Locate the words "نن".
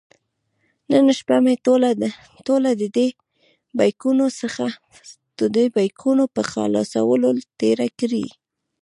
0.91-1.05